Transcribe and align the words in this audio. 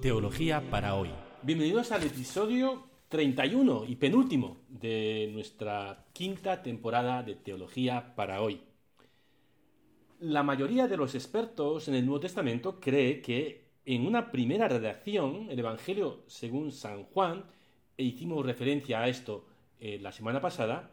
Teología 0.00 0.62
para 0.70 0.94
hoy. 0.94 1.10
Bienvenidos 1.42 1.92
al 1.92 2.02
episodio 2.04 2.88
31 3.10 3.84
y 3.86 3.96
penúltimo 3.96 4.56
de 4.66 5.28
nuestra 5.30 6.06
quinta 6.14 6.62
temporada 6.62 7.22
de 7.22 7.34
Teología 7.34 8.14
para 8.16 8.40
hoy. 8.40 8.62
La 10.18 10.42
mayoría 10.42 10.88
de 10.88 10.96
los 10.96 11.14
expertos 11.14 11.86
en 11.88 11.96
el 11.96 12.06
Nuevo 12.06 12.20
Testamento 12.20 12.80
cree 12.80 13.20
que 13.20 13.72
en 13.84 14.06
una 14.06 14.30
primera 14.30 14.68
redacción, 14.68 15.48
el 15.50 15.58
Evangelio 15.58 16.24
según 16.28 16.72
San 16.72 17.04
Juan, 17.04 17.44
e 17.98 18.04
hicimos 18.04 18.46
referencia 18.46 19.02
a 19.02 19.08
esto 19.08 19.44
eh, 19.80 19.98
la 20.00 20.12
semana 20.12 20.40
pasada, 20.40 20.92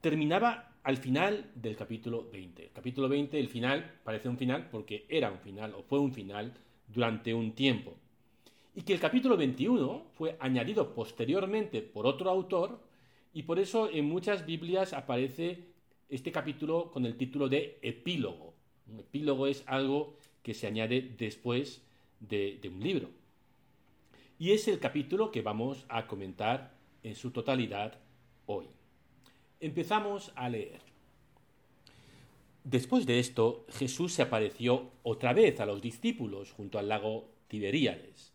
terminaba 0.00 0.72
al 0.84 0.96
final 0.96 1.50
del 1.54 1.76
capítulo 1.76 2.30
20. 2.30 2.64
El 2.64 2.72
capítulo 2.72 3.10
20, 3.10 3.38
el 3.38 3.48
final, 3.48 4.00
parece 4.02 4.30
un 4.30 4.38
final 4.38 4.70
porque 4.70 5.04
era 5.10 5.30
un 5.30 5.40
final 5.40 5.74
o 5.74 5.82
fue 5.82 5.98
un 5.98 6.14
final 6.14 6.54
durante 6.88 7.34
un 7.34 7.52
tiempo. 7.52 7.98
Y 8.74 8.82
que 8.82 8.94
el 8.94 9.00
capítulo 9.00 9.36
21 9.36 10.06
fue 10.14 10.36
añadido 10.40 10.94
posteriormente 10.94 11.82
por 11.82 12.06
otro 12.06 12.30
autor 12.30 12.80
y 13.34 13.42
por 13.42 13.58
eso 13.58 13.90
en 13.90 14.06
muchas 14.06 14.46
Biblias 14.46 14.94
aparece 14.94 15.68
este 16.08 16.32
capítulo 16.32 16.90
con 16.90 17.04
el 17.04 17.16
título 17.16 17.48
de 17.48 17.78
epílogo. 17.82 18.54
Un 18.86 19.00
epílogo 19.00 19.46
es 19.46 19.62
algo 19.66 20.16
que 20.42 20.54
se 20.54 20.66
añade 20.66 21.14
después 21.18 21.82
de, 22.20 22.58
de 22.62 22.68
un 22.70 22.80
libro. 22.80 23.10
Y 24.38 24.52
es 24.52 24.66
el 24.68 24.78
capítulo 24.78 25.30
que 25.30 25.42
vamos 25.42 25.84
a 25.88 26.06
comentar 26.06 26.74
en 27.02 27.14
su 27.14 27.30
totalidad 27.30 28.00
hoy. 28.46 28.66
Empezamos 29.60 30.32
a 30.34 30.48
leer. 30.48 30.80
Después 32.64 33.06
de 33.06 33.18
esto, 33.18 33.66
Jesús 33.68 34.14
se 34.14 34.22
apareció 34.22 34.90
otra 35.02 35.32
vez 35.32 35.60
a 35.60 35.66
los 35.66 35.82
discípulos 35.82 36.52
junto 36.52 36.78
al 36.78 36.88
lago 36.88 37.28
Tiberíades. 37.48 38.31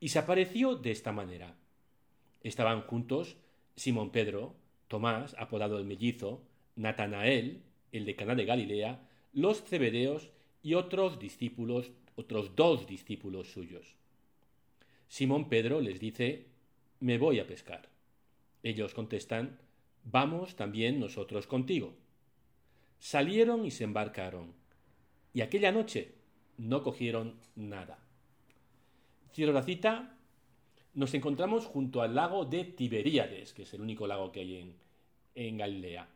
Y 0.00 0.08
se 0.08 0.18
apareció 0.18 0.74
de 0.76 0.90
esta 0.90 1.12
manera. 1.12 1.56
Estaban 2.42 2.82
juntos 2.82 3.36
Simón 3.76 4.10
Pedro, 4.10 4.56
Tomás, 4.88 5.36
apodado 5.38 5.78
el 5.78 5.84
mellizo, 5.84 6.42
Natanael, 6.74 7.62
el 7.92 8.04
de 8.04 8.16
Caná 8.16 8.34
de 8.34 8.44
Galilea, 8.44 9.08
los 9.32 9.62
cebedeos 9.62 10.30
y 10.62 10.74
otros 10.74 11.18
discípulos, 11.18 11.92
otros 12.16 12.56
dos 12.56 12.86
discípulos 12.86 13.52
suyos. 13.52 13.94
Simón 15.08 15.48
Pedro 15.48 15.80
les 15.80 16.00
dice, 16.00 16.46
me 17.00 17.18
voy 17.18 17.40
a 17.40 17.46
pescar. 17.46 17.88
Ellos 18.62 18.94
contestan, 18.94 19.58
vamos 20.04 20.56
también 20.56 21.00
nosotros 21.00 21.46
contigo. 21.46 21.94
Salieron 22.98 23.64
y 23.64 23.70
se 23.70 23.84
embarcaron, 23.84 24.52
y 25.32 25.40
aquella 25.40 25.72
noche 25.72 26.14
no 26.58 26.82
cogieron 26.82 27.40
nada. 27.54 27.98
Cierro 29.32 29.52
la 29.52 29.62
cita, 29.62 30.16
nos 30.94 31.14
encontramos 31.14 31.66
junto 31.66 32.02
al 32.02 32.14
lago 32.14 32.44
de 32.44 32.64
Tiberíades, 32.64 33.52
que 33.52 33.62
es 33.62 33.74
el 33.74 33.80
único 33.80 34.06
lago 34.06 34.32
que 34.32 34.40
hay 34.40 34.74
en, 35.34 35.56
Galilea. 35.56 36.08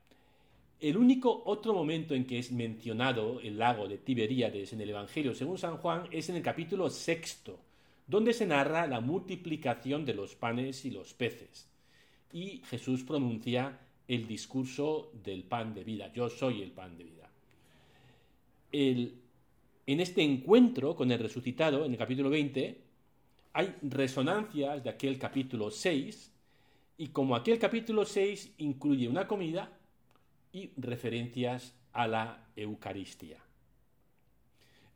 El 0.80 0.96
único 0.96 1.42
otro 1.46 1.72
momento 1.72 2.14
en 2.14 2.26
que 2.26 2.38
es 2.38 2.50
mencionado 2.50 3.40
el 3.40 3.56
lago 3.56 3.86
de 3.86 3.98
Tiberíades 3.98 4.72
en 4.72 4.80
el 4.80 4.90
Evangelio 4.90 5.34
según 5.34 5.58
San 5.58 5.76
Juan 5.76 6.08
es 6.10 6.28
en 6.28 6.36
el 6.36 6.42
capítulo 6.42 6.90
sexto, 6.90 7.60
donde 8.06 8.32
se 8.32 8.46
narra 8.46 8.86
la 8.86 9.00
multiplicación 9.00 10.04
de 10.04 10.14
los 10.14 10.34
panes 10.34 10.84
y 10.84 10.90
los 10.90 11.14
peces. 11.14 11.68
Y 12.32 12.62
Jesús 12.68 13.04
pronuncia 13.04 13.78
el 14.08 14.26
discurso 14.26 15.12
del 15.24 15.44
pan 15.44 15.72
de 15.72 15.84
vida, 15.84 16.12
yo 16.12 16.28
soy 16.28 16.62
el 16.62 16.72
pan 16.72 16.98
de 16.98 17.04
vida. 17.04 17.30
en 18.72 20.00
este 20.00 20.22
encuentro 20.22 20.96
con 20.96 21.12
el 21.12 21.20
resucitado, 21.20 21.84
en 21.84 21.92
el 21.92 21.98
capítulo 21.98 22.28
20, 22.28 22.83
hay 23.54 23.76
resonancias 23.82 24.82
de 24.82 24.90
aquel 24.90 25.16
capítulo 25.16 25.70
6, 25.70 26.32
y 26.98 27.08
como 27.08 27.36
aquel 27.36 27.58
capítulo 27.58 28.04
6 28.04 28.54
incluye 28.58 29.08
una 29.08 29.28
comida, 29.28 29.78
y 30.52 30.72
referencias 30.76 31.74
a 31.92 32.06
la 32.08 32.48
Eucaristía. 32.56 33.38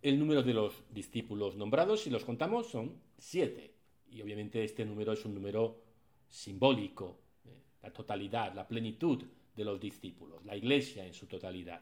El 0.03 0.19
número 0.19 0.43
de 0.43 0.55
los 0.55 0.85
discípulos 0.93 1.57
nombrados, 1.57 2.03
si 2.03 2.11
los 2.11 2.25
contamos, 2.25 2.69
son 2.69 3.01
siete. 3.17 3.75
Y 4.11 4.23
obviamente 4.23 4.63
este 4.63 4.85
número 4.85 5.13
es 5.13 5.25
un 5.25 5.35
número 5.35 5.81
simbólico, 6.29 7.19
¿eh? 7.45 7.63
la 7.83 7.93
totalidad, 7.93 8.55
la 8.55 8.67
plenitud 8.67 9.25
de 9.57 9.65
los 9.65 9.81
discípulos, 9.81 10.45
la 10.45 10.57
iglesia 10.57 11.05
en 11.05 11.15
su 11.15 11.27
totalidad. 11.27 11.81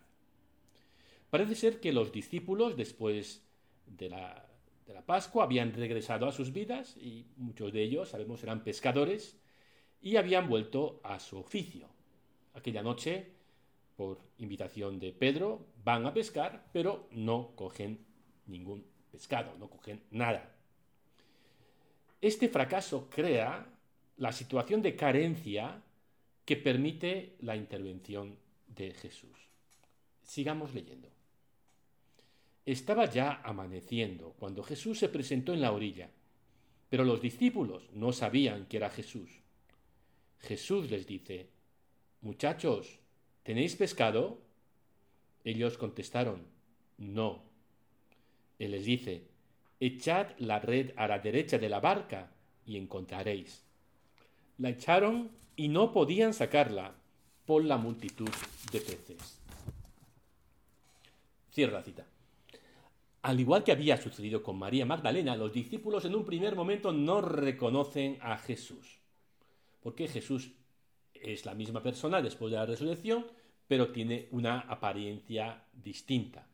Parece 1.31 1.55
ser 1.55 1.81
que 1.81 1.93
los 1.93 2.13
discípulos, 2.13 2.77
después 2.77 3.43
de 3.87 4.09
la, 4.09 4.47
de 4.87 4.95
la 4.95 5.05
Pascua, 5.05 5.45
habían 5.45 5.73
regresado 5.73 6.27
a 6.27 6.33
sus 6.33 6.53
vidas 6.53 6.97
y 6.97 7.27
muchos 7.37 7.73
de 7.73 7.83
ellos, 7.83 8.11
sabemos, 8.11 8.43
eran 8.43 8.63
pescadores 8.63 9.39
y 10.01 10.17
habían 10.17 10.49
vuelto 10.49 11.01
a 11.03 11.19
su 11.19 11.39
oficio. 11.39 11.89
Aquella 12.55 12.83
noche 12.83 13.37
por 13.97 14.21
invitación 14.39 15.01
de 15.01 15.13
Pedro, 15.13 15.67
van 15.83 16.07
a 16.07 16.13
pescar, 16.13 16.69
pero 16.73 17.09
no 17.13 17.57
cogen 17.57 18.05
ningún 18.47 18.87
pescado, 19.11 19.57
no 19.59 19.69
cogen 19.69 20.03
nada. 20.11 20.55
Este 22.21 22.49
fracaso 22.49 23.09
crea 23.09 23.67
la 24.19 24.33
situación 24.33 24.83
de 24.83 24.95
carencia 24.95 25.83
que 26.45 26.57
permite 26.57 27.37
la 27.41 27.57
intervención 27.57 28.39
de 28.67 28.93
Jesús. 28.93 29.49
Sigamos 30.23 30.75
leyendo. 30.75 31.09
Estaba 32.67 33.07
ya 33.07 33.41
amaneciendo 33.45 34.35
cuando 34.39 34.63
Jesús 34.63 34.99
se 34.99 35.09
presentó 35.09 35.55
en 35.55 35.63
la 35.63 35.73
orilla, 35.73 36.11
pero 36.91 37.05
los 37.05 37.23
discípulos 37.23 37.89
no 37.95 38.13
sabían 38.13 38.67
que 38.67 38.77
era 38.77 38.91
Jesús. 38.91 39.31
Jesús 40.41 40.91
les 40.91 41.07
dice, 41.07 41.49
Muchachos, 42.21 42.99
¿Tenéis 43.47 43.77
pescado? 43.77 44.41
Ellos 45.45 45.79
contestaron, 45.79 46.43
No. 46.99 47.45
Él 48.59 48.73
les 48.73 48.85
dice, 48.85 49.23
Echad 49.79 50.37
la 50.39 50.59
red 50.59 50.91
a 50.97 51.07
la 51.07 51.21
derecha 51.21 51.57
de 51.57 51.69
la 51.69 51.79
barca 51.79 52.33
y 52.67 52.77
encontraréis. 52.77 53.63
La 54.59 54.71
echaron 54.71 55.31
y 55.55 55.69
no 55.69 55.93
podían 55.93 56.35
sacarla 56.35 56.97
por 57.45 57.65
la 57.65 57.77
multitud 57.77 58.31
de 58.73 58.81
peces. 58.81 59.39
Cierra 61.53 61.75
la 61.75 61.83
cita. 61.85 62.16
Al 63.27 63.41
igual 63.41 63.65
que 63.65 63.73
había 63.73 63.97
sucedido 63.97 64.41
con 64.41 64.57
María 64.57 64.87
Magdalena, 64.87 65.35
los 65.35 65.53
discípulos 65.53 66.05
en 66.05 66.15
un 66.15 66.25
primer 66.25 66.55
momento 66.55 66.93
no 66.93 67.21
reconocen 67.21 68.19
a 68.21 68.39
Jesús. 68.39 69.01
Porque 69.81 70.07
Jesús 70.07 70.53
es 71.13 71.45
la 71.45 71.53
misma 71.53 71.83
persona 71.83 72.23
después 72.23 72.53
de 72.53 72.59
la 72.59 72.67
resurrección, 72.67 73.27
pero 73.67 73.91
tiene 73.91 74.29
una 74.31 74.61
apariencia 74.61 75.65
distinta. 75.73 76.47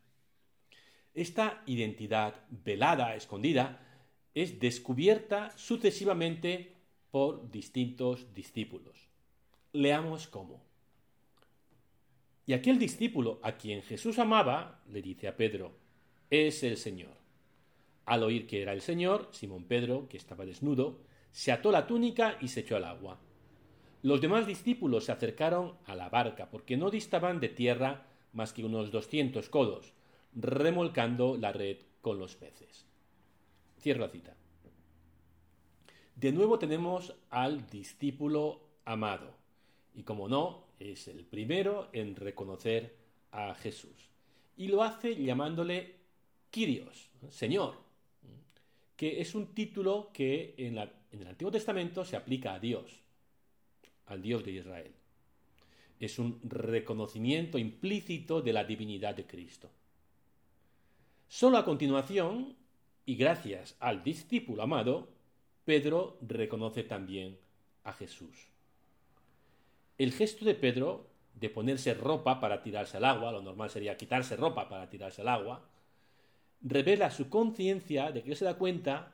Esta 1.13 1.61
identidad 1.67 2.33
velada, 2.49 3.15
escondida, 3.15 3.79
es 4.33 4.59
descubierta 4.59 5.55
sucesivamente 5.55 6.73
por 7.11 7.51
distintos 7.51 8.33
discípulos. 8.33 9.09
Leamos 9.73 10.27
cómo. 10.27 10.63
Y 12.47 12.53
aquel 12.53 12.79
discípulo 12.79 13.39
a 13.43 13.57
quien 13.57 13.83
Jesús 13.83 14.17
amaba 14.17 14.81
le 14.91 15.03
dice 15.03 15.27
a 15.27 15.37
Pedro, 15.37 15.82
es 16.33 16.63
el 16.63 16.77
Señor. 16.77 17.13
Al 18.07 18.23
oír 18.23 18.47
que 18.47 18.63
era 18.63 18.73
el 18.73 18.81
Señor, 18.81 19.29
Simón 19.31 19.65
Pedro, 19.65 20.09
que 20.09 20.17
estaba 20.17 20.45
desnudo, 20.45 20.97
se 21.29 21.51
ató 21.51 21.71
la 21.71 21.85
túnica 21.85 22.37
y 22.41 22.47
se 22.47 22.61
echó 22.61 22.75
al 22.75 22.85
agua. 22.85 23.19
Los 24.01 24.19
demás 24.19 24.47
discípulos 24.47 25.05
se 25.05 25.11
acercaron 25.11 25.75
a 25.85 25.95
la 25.95 26.09
barca 26.09 26.49
porque 26.49 26.75
no 26.75 26.89
distaban 26.89 27.39
de 27.39 27.49
tierra 27.49 28.07
más 28.33 28.51
que 28.51 28.65
unos 28.65 28.91
doscientos 28.91 29.47
codos, 29.49 29.93
remolcando 30.33 31.37
la 31.37 31.51
red 31.51 31.77
con 32.01 32.17
los 32.17 32.35
peces. 32.35 32.87
Cierro 33.79 34.01
la 34.01 34.09
cita. 34.09 34.35
De 36.15 36.31
nuevo 36.31 36.57
tenemos 36.57 37.13
al 37.29 37.69
discípulo 37.69 38.59
amado, 38.85 39.35
y 39.93 40.01
como 40.01 40.27
no, 40.27 40.65
es 40.79 41.07
el 41.07 41.25
primero 41.25 41.89
en 41.93 42.15
reconocer 42.15 42.95
a 43.31 43.53
Jesús. 43.53 44.09
Y 44.57 44.69
lo 44.69 44.81
hace 44.81 45.15
llamándole 45.15 46.02
Kyrios, 46.53 47.09
Señor, 47.31 47.73
que 48.95 49.19
es 49.21 49.33
un 49.33 49.55
título 49.55 50.11
que 50.13 50.53
en, 50.55 50.77
en 50.77 51.21
el 51.21 51.27
Antiguo 51.27 51.51
Testamento 51.51 52.05
se 52.05 52.15
aplica 52.15 52.53
a 52.53 52.59
Dios 52.59 53.01
al 54.05 54.21
Dios 54.21 54.45
de 54.45 54.51
Israel. 54.51 54.91
Es 55.99 56.19
un 56.19 56.39
reconocimiento 56.43 57.57
implícito 57.57 58.39
de 58.43 58.53
la 58.53 58.65
divinidad 58.65 59.15
de 59.15 59.25
Cristo. 59.25 59.71
Solo 61.27 61.57
a 61.57 61.65
continuación, 61.65 62.55
y 63.03 63.15
gracias 63.15 63.75
al 63.79 64.03
discípulo 64.03 64.61
amado, 64.61 65.09
Pedro 65.65 66.19
reconoce 66.21 66.83
también 66.83 67.39
a 67.83 67.93
Jesús. 67.93 68.47
El 69.97 70.11
gesto 70.11 70.45
de 70.45 70.53
Pedro 70.53 71.07
de 71.33 71.49
ponerse 71.49 71.95
ropa 71.95 72.39
para 72.39 72.61
tirarse 72.61 72.97
al 72.97 73.05
agua, 73.05 73.31
lo 73.31 73.41
normal 73.41 73.71
sería 73.71 73.97
quitarse 73.97 74.35
ropa 74.35 74.69
para 74.69 74.87
tirarse 74.87 75.21
al 75.21 75.29
agua, 75.29 75.67
revela 76.63 77.11
su 77.11 77.29
conciencia 77.29 78.11
de 78.11 78.23
que 78.23 78.35
se 78.35 78.45
da 78.45 78.55
cuenta 78.55 79.13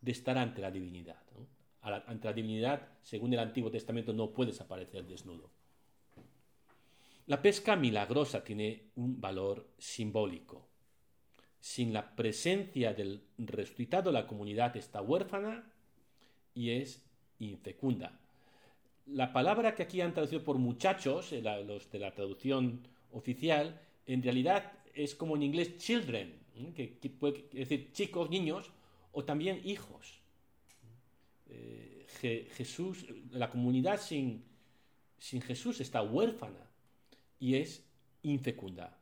de 0.00 0.12
estar 0.12 0.36
ante 0.38 0.62
la 0.62 0.70
divinidad. 0.70 1.16
Ante 1.82 2.28
la 2.28 2.34
divinidad, 2.34 2.88
según 3.02 3.32
el 3.32 3.38
Antiguo 3.38 3.70
Testamento, 3.70 4.12
no 4.12 4.30
puedes 4.30 4.60
aparecer 4.60 5.06
desnudo. 5.06 5.50
La 7.26 7.40
pesca 7.40 7.76
milagrosa 7.76 8.42
tiene 8.42 8.90
un 8.96 9.20
valor 9.20 9.68
simbólico. 9.78 10.66
Sin 11.60 11.92
la 11.92 12.14
presencia 12.14 12.92
del 12.94 13.22
resucitado, 13.38 14.12
la 14.12 14.26
comunidad 14.26 14.76
está 14.76 15.02
huérfana 15.02 15.70
y 16.54 16.70
es 16.70 17.02
infecunda. 17.38 18.18
La 19.06 19.32
palabra 19.32 19.74
que 19.74 19.82
aquí 19.82 20.00
han 20.00 20.12
traducido 20.12 20.44
por 20.44 20.58
muchachos, 20.58 21.32
eh, 21.32 21.42
los 21.42 21.90
de 21.90 21.98
la 21.98 22.14
traducción 22.14 22.86
oficial, 23.12 23.80
en 24.06 24.22
realidad 24.22 24.72
es 24.94 25.14
como 25.14 25.36
en 25.36 25.42
inglés 25.42 25.76
children, 25.78 26.37
que, 26.74 27.10
puede 27.10 27.48
decir 27.52 27.92
chicos, 27.92 28.30
niños, 28.30 28.72
o 29.12 29.24
también 29.24 29.60
hijos. 29.64 30.20
Eh, 31.46 32.06
Jesús, 32.54 33.06
la 33.30 33.50
comunidad 33.50 34.00
sin, 34.00 34.44
sin 35.18 35.40
Jesús 35.40 35.80
está 35.80 36.02
huérfana 36.02 36.70
y 37.38 37.54
es 37.56 37.84
infecunda. 38.22 38.98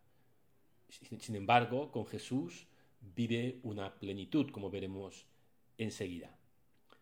Sin 0.88 1.36
embargo, 1.36 1.90
con 1.90 2.06
Jesús 2.06 2.66
vive 3.14 3.60
una 3.62 3.94
plenitud, 3.94 4.50
como 4.50 4.70
veremos 4.70 5.26
enseguida. 5.78 6.36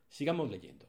Sigamos 0.08 0.50
leyendo. 0.50 0.86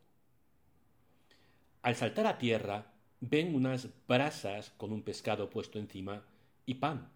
Al 1.81 1.95
saltar 1.95 2.27
a 2.27 2.37
tierra, 2.37 2.93
ven 3.19 3.55
unas 3.55 3.89
brasas 4.07 4.71
con 4.71 4.91
un 4.91 5.03
pescado 5.03 5.49
puesto 5.49 5.79
encima 5.79 6.25
y 6.65 6.75
pan. 6.75 7.11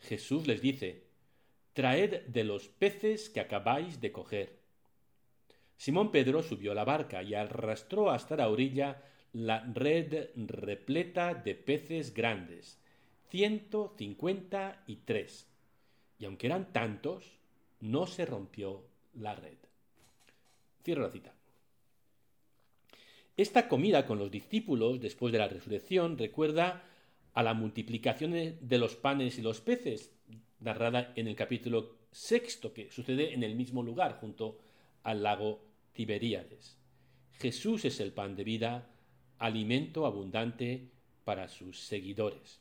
Jesús 0.00 0.46
les 0.46 0.60
dice, 0.60 1.05
Traed 1.76 2.28
de 2.28 2.42
los 2.42 2.68
peces 2.68 3.28
que 3.28 3.38
acabáis 3.38 4.00
de 4.00 4.10
coger. 4.10 4.56
Simón 5.76 6.10
Pedro 6.10 6.42
subió 6.42 6.72
a 6.72 6.74
la 6.74 6.86
barca 6.86 7.22
y 7.22 7.34
arrastró 7.34 8.10
hasta 8.10 8.34
la 8.34 8.48
orilla 8.48 9.02
la 9.34 9.60
red 9.74 10.30
repleta 10.36 11.34
de 11.34 11.54
peces 11.54 12.14
grandes, 12.14 12.78
ciento 13.28 13.94
cincuenta 13.98 14.82
y 14.86 14.96
tres. 15.04 15.46
Y 16.18 16.24
aunque 16.24 16.46
eran 16.46 16.72
tantos, 16.72 17.36
no 17.80 18.06
se 18.06 18.24
rompió 18.24 18.82
la 19.12 19.34
red. 19.34 19.58
Cierro 20.82 21.02
la 21.02 21.10
cita. 21.10 21.34
Esta 23.36 23.68
comida 23.68 24.06
con 24.06 24.18
los 24.18 24.30
discípulos 24.30 24.98
después 24.98 25.30
de 25.30 25.40
la 25.40 25.48
resurrección 25.48 26.16
recuerda 26.16 26.84
a 27.34 27.42
la 27.42 27.52
multiplicación 27.52 28.32
de 28.32 28.78
los 28.78 28.96
panes 28.96 29.36
y 29.36 29.42
los 29.42 29.60
peces, 29.60 30.10
narrada 30.66 31.12
en 31.16 31.28
el 31.28 31.34
capítulo 31.34 31.96
sexto, 32.12 32.74
que 32.74 32.90
sucede 32.90 33.32
en 33.32 33.42
el 33.42 33.54
mismo 33.54 33.82
lugar, 33.82 34.18
junto 34.20 34.58
al 35.02 35.22
lago 35.22 35.62
Tiberíades. 35.94 36.76
Jesús 37.38 37.86
es 37.86 38.00
el 38.00 38.12
pan 38.12 38.36
de 38.36 38.44
vida, 38.44 38.90
alimento 39.38 40.04
abundante 40.04 40.90
para 41.24 41.48
sus 41.48 41.80
seguidores. 41.80 42.60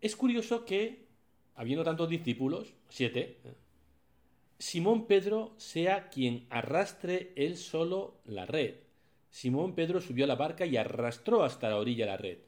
Es 0.00 0.16
curioso 0.16 0.64
que, 0.66 1.06
habiendo 1.54 1.84
tantos 1.84 2.10
discípulos, 2.10 2.74
siete, 2.88 3.38
Simón 4.58 5.06
Pedro 5.06 5.54
sea 5.56 6.08
quien 6.08 6.46
arrastre 6.50 7.32
él 7.36 7.56
solo 7.56 8.20
la 8.24 8.44
red. 8.44 8.74
Simón 9.30 9.74
Pedro 9.74 10.00
subió 10.00 10.24
a 10.24 10.28
la 10.28 10.36
barca 10.36 10.66
y 10.66 10.76
arrastró 10.76 11.42
hasta 11.42 11.68
la 11.68 11.78
orilla 11.78 12.06
la 12.06 12.16
red, 12.16 12.38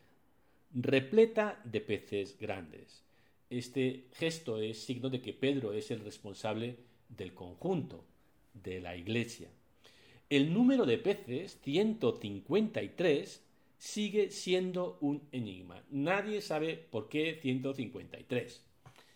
repleta 0.74 1.60
de 1.64 1.80
peces 1.80 2.38
grandes. 2.38 3.05
Este 3.48 4.06
gesto 4.14 4.60
es 4.60 4.78
signo 4.78 5.08
de 5.08 5.20
que 5.20 5.32
Pedro 5.32 5.72
es 5.72 5.90
el 5.90 6.00
responsable 6.00 6.76
del 7.08 7.34
conjunto, 7.34 8.04
de 8.54 8.80
la 8.80 8.96
iglesia. 8.96 9.48
El 10.28 10.52
número 10.52 10.86
de 10.86 10.98
peces, 10.98 11.58
153, 11.62 13.42
sigue 13.78 14.30
siendo 14.30 14.98
un 15.00 15.22
enigma. 15.30 15.82
Nadie 15.90 16.40
sabe 16.40 16.76
por 16.76 17.08
qué 17.08 17.38
153. 17.40 18.64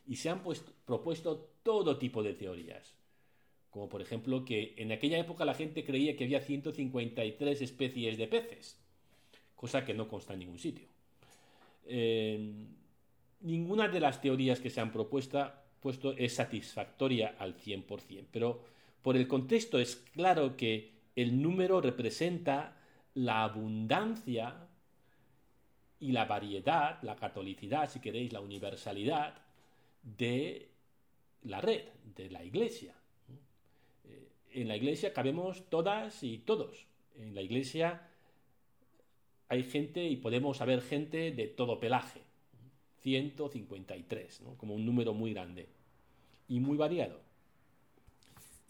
Y 0.06 0.16
se 0.16 0.28
han 0.28 0.42
propuesto 0.86 1.50
todo 1.62 1.98
tipo 1.98 2.22
de 2.22 2.34
teorías 2.34 2.94
como 3.70 3.88
por 3.88 4.02
ejemplo 4.02 4.44
que 4.44 4.74
en 4.76 4.92
aquella 4.92 5.18
época 5.18 5.44
la 5.44 5.54
gente 5.54 5.84
creía 5.84 6.16
que 6.16 6.24
había 6.24 6.40
153 6.40 7.62
especies 7.62 8.18
de 8.18 8.26
peces, 8.26 8.76
cosa 9.54 9.84
que 9.84 9.94
no 9.94 10.08
consta 10.08 10.34
en 10.34 10.40
ningún 10.40 10.58
sitio. 10.58 10.88
Eh, 11.86 12.52
ninguna 13.40 13.88
de 13.88 14.00
las 14.00 14.20
teorías 14.20 14.60
que 14.60 14.70
se 14.70 14.80
han 14.80 14.92
propuesto, 14.92 15.50
puesto 15.80 16.12
es 16.12 16.34
satisfactoria 16.34 17.36
al 17.38 17.56
100%, 17.56 18.26
pero 18.30 18.62
por 19.02 19.16
el 19.16 19.26
contexto 19.26 19.78
es 19.78 19.96
claro 19.96 20.56
que 20.56 20.92
el 21.16 21.40
número 21.40 21.80
representa 21.80 22.76
la 23.14 23.42
abundancia 23.44 24.68
y 25.98 26.12
la 26.12 26.24
variedad, 26.24 27.02
la 27.02 27.16
catolicidad, 27.16 27.90
si 27.90 28.00
queréis, 28.00 28.32
la 28.32 28.40
universalidad 28.40 29.34
de 30.02 30.68
la 31.42 31.60
red, 31.60 31.84
de 32.16 32.30
la 32.30 32.44
iglesia 32.44 32.94
en 34.52 34.68
la 34.68 34.76
iglesia 34.76 35.12
cabemos 35.12 35.68
todas 35.68 36.22
y 36.22 36.38
todos. 36.38 36.86
En 37.16 37.34
la 37.34 37.42
iglesia 37.42 38.08
hay 39.48 39.64
gente 39.64 40.04
y 40.04 40.16
podemos 40.16 40.60
haber 40.60 40.80
gente 40.80 41.32
de 41.32 41.46
todo 41.48 41.80
pelaje. 41.80 42.22
153, 43.02 44.42
como 44.56 44.74
un 44.74 44.84
número 44.84 45.14
muy 45.14 45.32
grande 45.32 45.68
y 46.48 46.60
muy 46.60 46.76
variado. 46.76 47.20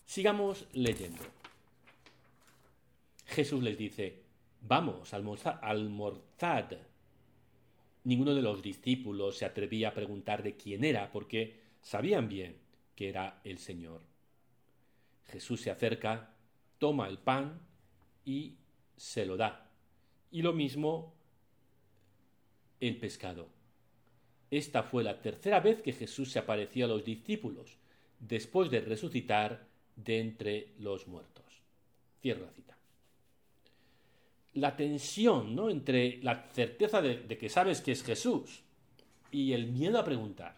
Sigamos 0.07 0.67
leyendo. 0.73 1.23
Jesús 3.27 3.63
les 3.63 3.79
dice, 3.79 4.23
vamos, 4.61 5.15
almorzad. 5.15 6.73
Ninguno 8.05 8.35
de 8.35 8.43
los 8.43 8.63
discípulos 8.63 9.37
se 9.39 9.45
atrevía 9.45 9.89
a 9.89 9.95
preguntar 9.95 10.43
de 10.43 10.57
quién 10.57 10.85
era, 10.85 11.11
porque 11.13 11.61
sabían 11.81 12.29
bien 12.29 12.57
que 12.97 13.09
era 13.09 13.41
el 13.45 13.59
Señor. 13.59 14.03
Jesús 15.27 15.61
se 15.61 15.71
acerca, 15.71 16.35
toma 16.79 17.09
el 17.09 17.19
pan 17.19 17.61
y 18.25 18.57
se 18.97 19.25
lo 19.25 19.37
da. 19.37 19.71
Y 20.31 20.43
lo 20.43 20.53
mismo 20.53 21.15
el 22.81 22.97
pescado. 22.97 23.60
Esta 24.51 24.83
fue 24.83 25.05
la 25.05 25.21
tercera 25.21 25.61
vez 25.61 25.81
que 25.81 25.93
Jesús 25.93 26.33
se 26.33 26.41
apareció 26.41 26.87
a 26.87 26.89
los 26.89 27.05
discípulos, 27.05 27.79
después 28.19 28.71
de 28.71 28.81
resucitar 28.81 29.67
de 29.97 30.21
entre 30.21 30.73
los 30.79 31.07
muertos. 31.07 31.45
Cierro 32.21 32.47
la 32.47 32.53
cita. 32.53 32.77
La 34.55 34.77
tensión 34.77 35.55
¿no? 35.55 35.71
entre 35.71 36.19
la 36.23 36.49
certeza 36.53 37.01
de, 37.01 37.27
que 37.39 37.49
sabes 37.49 37.81
que 37.81 37.93
es 37.93 38.03
Jesús 38.03 38.63
y 39.31 39.53
el 39.53 39.69
miedo 39.69 40.01
a 40.01 40.05
preguntar 40.05 40.57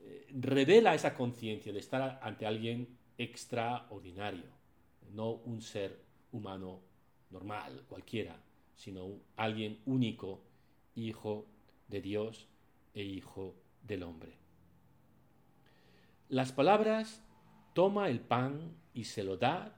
eh, 0.00 0.26
revela 0.32 0.94
esa 0.94 1.14
conciencia 1.14 1.72
de 1.72 1.78
estar 1.78 2.18
ante 2.20 2.46
alguien 2.46 2.88
extraordinario, 3.16 4.44
no 5.12 5.30
un 5.30 5.62
ser 5.62 6.00
humano 6.32 6.80
normal, 7.30 7.84
cualquiera, 7.88 8.36
sino 8.74 9.20
alguien 9.36 9.78
único, 9.86 10.42
hijo 10.96 11.46
de 11.88 12.00
Dios 12.00 12.48
e 12.96 13.04
hijo 13.04 13.54
del 13.82 14.02
hombre. 14.02 14.32
Las 16.28 16.50
palabras 16.50 17.22
toma 17.72 18.08
el 18.08 18.18
pan 18.18 18.74
y 18.92 19.04
se 19.04 19.22
lo 19.22 19.36
da 19.36 19.76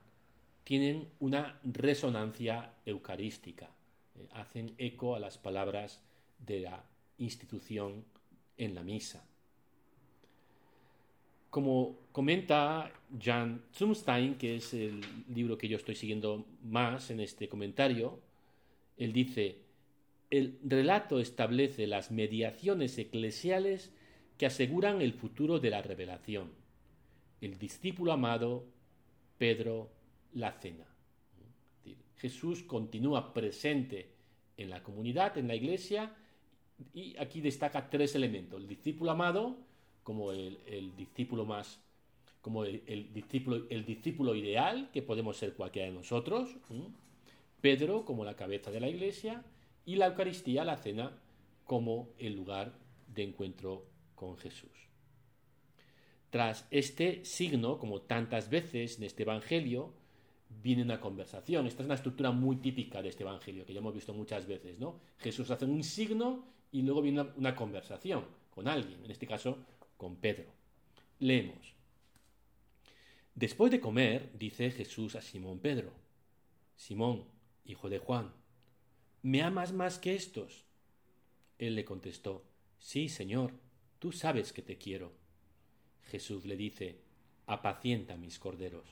tienen 0.68 1.08
una 1.20 1.58
resonancia 1.64 2.74
eucarística, 2.84 3.70
eh, 4.14 4.28
hacen 4.32 4.74
eco 4.76 5.16
a 5.16 5.18
las 5.18 5.38
palabras 5.38 6.02
de 6.38 6.60
la 6.60 6.84
institución 7.16 8.04
en 8.58 8.74
la 8.74 8.82
misa. 8.82 9.24
Como 11.48 11.96
comenta 12.12 12.92
Jan 13.18 13.62
Zumstein, 13.74 14.34
que 14.36 14.56
es 14.56 14.74
el 14.74 15.00
libro 15.34 15.56
que 15.56 15.68
yo 15.68 15.78
estoy 15.78 15.94
siguiendo 15.94 16.44
más 16.62 17.10
en 17.10 17.20
este 17.20 17.48
comentario, 17.48 18.20
él 18.98 19.14
dice, 19.14 19.62
el 20.30 20.58
relato 20.62 21.20
establece 21.20 21.86
las 21.86 22.10
mediaciones 22.10 22.98
eclesiales 22.98 23.92
que 24.36 24.46
aseguran 24.46 25.00
el 25.00 25.14
futuro 25.14 25.58
de 25.58 25.70
la 25.70 25.82
revelación. 25.82 26.52
El 27.40 27.58
discípulo 27.58 28.12
amado, 28.12 28.66
Pedro, 29.38 29.90
la 30.34 30.52
cena. 30.52 30.86
Jesús 32.16 32.62
continúa 32.62 33.32
presente 33.32 34.10
en 34.56 34.70
la 34.70 34.82
comunidad, 34.82 35.38
en 35.38 35.48
la 35.48 35.54
iglesia, 35.54 36.14
y 36.92 37.16
aquí 37.16 37.40
destaca 37.40 37.88
tres 37.88 38.14
elementos. 38.14 38.60
El 38.60 38.68
discípulo 38.68 39.12
amado, 39.12 39.56
como 40.02 40.32
el, 40.32 40.58
discípulo 40.96 41.44
más, 41.44 41.80
como 42.40 42.64
el, 42.64 43.12
discípulo, 43.12 43.66
el 43.70 43.84
discípulo 43.84 44.34
ideal, 44.34 44.90
que 44.92 45.02
podemos 45.02 45.36
ser 45.36 45.54
cualquiera 45.54 45.88
de 45.88 45.94
nosotros, 45.94 46.56
Pedro 47.60 48.04
como 48.04 48.24
la 48.24 48.36
cabeza 48.36 48.70
de 48.70 48.80
la 48.80 48.88
iglesia, 48.88 49.44
y 49.88 49.96
la 49.96 50.08
Eucaristía, 50.08 50.64
la 50.64 50.76
cena, 50.76 51.18
como 51.64 52.10
el 52.18 52.34
lugar 52.36 52.74
de 53.06 53.22
encuentro 53.22 53.86
con 54.14 54.36
Jesús. 54.36 54.70
Tras 56.28 56.68
este 56.70 57.24
signo, 57.24 57.78
como 57.78 58.02
tantas 58.02 58.50
veces 58.50 58.98
en 58.98 59.04
este 59.04 59.22
Evangelio, 59.22 59.94
viene 60.62 60.82
una 60.82 61.00
conversación. 61.00 61.66
Esta 61.66 61.82
es 61.82 61.86
una 61.86 61.94
estructura 61.94 62.32
muy 62.32 62.56
típica 62.56 63.00
de 63.00 63.08
este 63.08 63.22
Evangelio, 63.22 63.64
que 63.64 63.72
ya 63.72 63.78
hemos 63.78 63.94
visto 63.94 64.12
muchas 64.12 64.46
veces, 64.46 64.78
¿no? 64.78 65.00
Jesús 65.16 65.50
hace 65.50 65.64
un 65.64 65.82
signo 65.82 66.44
y 66.70 66.82
luego 66.82 67.00
viene 67.00 67.22
una, 67.22 67.32
una 67.34 67.56
conversación 67.56 68.26
con 68.50 68.68
alguien, 68.68 69.02
en 69.06 69.10
este 69.10 69.26
caso 69.26 69.56
con 69.96 70.16
Pedro. 70.16 70.52
Leemos. 71.18 71.72
Después 73.34 73.72
de 73.72 73.80
comer, 73.80 74.32
dice 74.38 74.70
Jesús 74.70 75.16
a 75.16 75.22
Simón 75.22 75.60
Pedro, 75.60 75.92
Simón, 76.76 77.24
hijo 77.64 77.88
de 77.88 78.00
Juan, 78.00 78.37
¿me 79.22 79.42
amas 79.42 79.72
más 79.72 79.98
que 79.98 80.14
estos? 80.14 80.64
Él 81.58 81.74
le 81.74 81.84
contestó, 81.84 82.44
Sí, 82.78 83.08
Señor, 83.08 83.52
tú 83.98 84.12
sabes 84.12 84.52
que 84.52 84.62
te 84.62 84.78
quiero. 84.78 85.12
Jesús 86.04 86.44
le 86.44 86.56
dice, 86.56 86.96
apacienta 87.46 88.16
mis 88.16 88.38
corderos. 88.38 88.86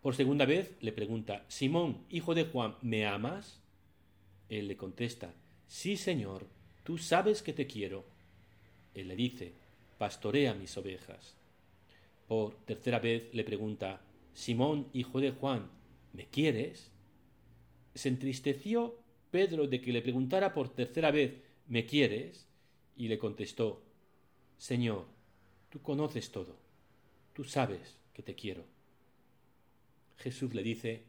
Por 0.00 0.14
segunda 0.14 0.46
vez 0.46 0.76
le 0.80 0.92
pregunta, 0.92 1.44
Simón, 1.48 2.04
hijo 2.10 2.34
de 2.34 2.44
Juan, 2.44 2.76
¿me 2.82 3.06
amas? 3.06 3.60
Él 4.48 4.68
le 4.68 4.76
contesta, 4.76 5.34
Sí, 5.66 5.96
Señor, 5.96 6.46
tú 6.84 6.96
sabes 6.96 7.42
que 7.42 7.52
te 7.52 7.66
quiero. 7.66 8.04
Él 8.94 9.08
le 9.08 9.16
dice, 9.16 9.52
pastorea 9.98 10.54
mis 10.54 10.76
ovejas. 10.76 11.34
Por 12.28 12.54
tercera 12.64 13.00
vez 13.00 13.34
le 13.34 13.42
pregunta, 13.42 14.00
Simón, 14.32 14.88
hijo 14.92 15.20
de 15.20 15.32
Juan, 15.32 15.68
¿me 16.12 16.26
quieres? 16.26 16.92
Se 17.94 18.08
entristeció 18.08 18.96
Pedro 19.36 19.66
de 19.66 19.82
que 19.82 19.92
le 19.92 20.00
preguntara 20.00 20.54
por 20.54 20.70
tercera 20.70 21.10
vez, 21.10 21.34
¿me 21.68 21.84
quieres? 21.84 22.46
Y 22.96 23.06
le 23.06 23.18
contestó, 23.18 23.82
Señor, 24.56 25.04
tú 25.68 25.82
conoces 25.82 26.30
todo, 26.30 26.56
tú 27.34 27.44
sabes 27.44 27.98
que 28.14 28.22
te 28.22 28.34
quiero. 28.34 28.64
Jesús 30.16 30.54
le 30.54 30.62
dice, 30.62 31.02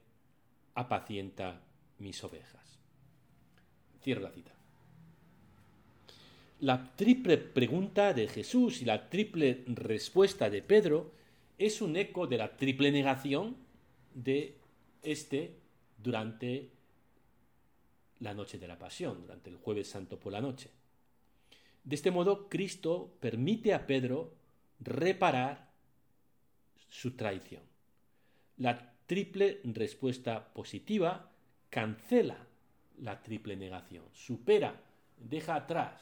apacienta 0.76 1.62
mis 2.00 2.22
ovejas. 2.22 2.80
Cierro 4.04 4.24
la 4.24 4.32
cita. 4.32 4.52
La 6.60 6.98
triple 6.98 7.38
pregunta 7.38 8.14
de 8.14 8.28
Jesús 8.28 8.82
y 8.82 8.86
la 8.86 9.10
triple 9.10 9.64
respuesta 9.68 10.50
de 10.50 10.62
Pedro 10.62 11.14
es 11.58 11.82
un 11.82 11.96
eco 11.96 12.28
de 12.28 12.40
la 12.40 12.58
triple 12.58 12.92
negación 12.92 13.56
de 14.14 14.58
este 15.02 15.54
durante 16.04 16.76
la 18.20 18.34
noche 18.34 18.58
de 18.58 18.68
la 18.68 18.80
pasión, 18.80 19.22
durante 19.22 19.50
el 19.50 19.58
jueves 19.58 19.90
santo 19.90 20.20
por 20.20 20.34
la 20.34 20.42
noche. 20.42 20.70
De 21.84 21.96
este 21.96 22.12
modo, 22.12 22.50
Cristo 22.50 23.14
permite 23.20 23.74
a 23.74 23.88
Pedro 23.88 24.34
reparar 24.80 25.70
su 26.90 27.16
traición. 27.16 27.64
La 28.58 28.94
triple 29.06 29.62
respuesta 29.64 30.54
positiva 30.54 31.32
cancela 31.70 32.48
la 33.02 33.22
triple 33.22 33.56
negación, 33.56 34.06
supera, 34.12 34.76
deja 35.18 35.56
atrás. 35.56 36.02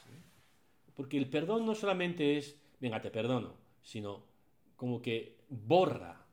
Porque 0.94 1.18
el 1.18 1.28
perdón 1.28 1.66
no 1.66 1.74
solamente 1.74 2.38
es, 2.38 2.56
venga, 2.80 3.00
te 3.00 3.10
perdono, 3.10 3.54
sino 3.82 4.22
como 4.76 5.00
que 5.00 5.36
borra 5.48 6.24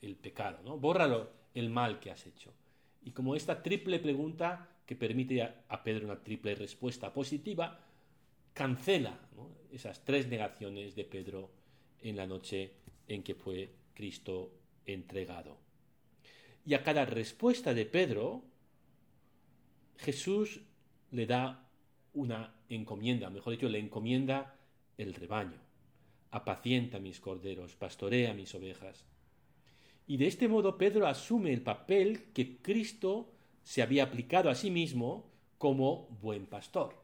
el, 0.00 0.16
pecado, 0.16 0.60
¿no? 0.64 0.76
borra 0.76 1.28
el 1.54 1.70
mal 1.70 2.00
que 2.00 2.10
has 2.10 2.26
hecho. 2.26 2.52
Y 3.04 3.10
como 3.10 3.36
esta 3.36 3.62
triple 3.62 3.98
pregunta 3.98 4.68
que 4.86 4.96
permite 4.96 5.42
a 5.42 5.82
Pedro 5.84 6.06
una 6.06 6.22
triple 6.22 6.54
respuesta 6.54 7.12
positiva, 7.12 7.80
cancela 8.52 9.18
esas 9.72 10.04
tres 10.04 10.28
negaciones 10.28 10.94
de 10.94 11.04
Pedro 11.04 11.50
en 12.00 12.16
la 12.16 12.26
noche 12.26 12.72
en 13.08 13.22
que 13.22 13.34
fue 13.34 13.70
Cristo 13.94 14.52
entregado. 14.86 15.58
Y 16.66 16.74
a 16.74 16.82
cada 16.82 17.04
respuesta 17.04 17.74
de 17.74 17.84
Pedro, 17.84 18.42
Jesús 19.98 20.60
le 21.10 21.26
da 21.26 21.68
una 22.14 22.54
encomienda, 22.68 23.28
mejor 23.30 23.54
dicho, 23.54 23.68
le 23.68 23.78
encomienda 23.78 24.56
el 24.96 25.14
rebaño. 25.14 25.58
Apacienta 26.30 26.98
mis 26.98 27.20
corderos, 27.20 27.74
pastorea 27.76 28.32
mis 28.34 28.54
ovejas. 28.54 29.04
Y 30.06 30.16
de 30.16 30.26
este 30.26 30.48
modo 30.48 30.76
Pedro 30.76 31.06
asume 31.06 31.52
el 31.52 31.62
papel 31.62 32.24
que 32.32 32.58
Cristo 32.58 33.32
se 33.62 33.82
había 33.82 34.04
aplicado 34.04 34.50
a 34.50 34.54
sí 34.54 34.70
mismo 34.70 35.30
como 35.58 36.08
buen 36.20 36.46
pastor. 36.46 36.94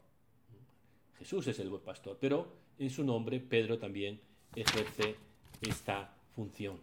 Jesús 1.17 1.47
es 1.47 1.59
el 1.59 1.69
buen 1.69 1.81
pastor, 1.81 2.17
pero 2.19 2.47
en 2.77 2.89
su 2.89 3.03
nombre 3.03 3.39
Pedro 3.39 3.79
también 3.79 4.19
ejerce 4.55 5.15
esta 5.61 6.13
función. 6.35 6.77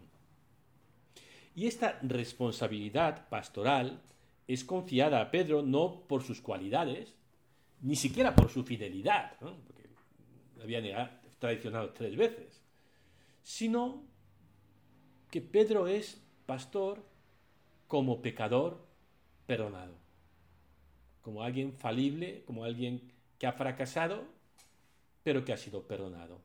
Y 1.54 1.66
esta 1.66 1.98
responsabilidad 2.02 3.28
pastoral 3.28 4.00
es 4.46 4.64
confiada 4.64 5.20
a 5.20 5.30
Pedro 5.30 5.62
no 5.62 6.02
por 6.06 6.22
sus 6.22 6.40
cualidades, 6.40 7.14
ni 7.82 7.96
siquiera 7.96 8.34
por 8.34 8.50
su 8.50 8.64
fidelidad, 8.64 9.37
porque 9.40 9.88
había 10.62 11.20
traicionado 11.38 11.90
tres 11.90 12.16
veces, 12.16 12.62
sino 13.42 14.04
que 15.30 15.40
Pedro 15.40 15.88
es 15.88 16.20
pastor 16.47 17.04
como 17.87 18.23
pecador 18.23 18.80
perdonado, 19.47 19.94
como 21.23 21.42
alguien 21.42 21.73
falible, 21.73 22.42
como 22.47 22.64
alguien 22.64 23.12
que 23.38 23.47
ha 23.47 23.52
fracasado, 23.52 24.25
pero 25.23 25.44
que 25.44 25.52
ha 25.52 25.56
sido 25.56 25.82
perdonado. 25.82 26.40